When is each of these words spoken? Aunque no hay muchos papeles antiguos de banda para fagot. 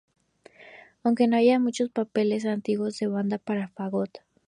Aunque 1.03 1.27
no 1.27 1.35
hay 1.37 1.55
muchos 1.59 1.91
papeles 1.91 2.47
antiguos 2.47 2.97
de 2.97 3.05
banda 3.05 3.37
para 3.37 3.67
fagot. 3.67 4.09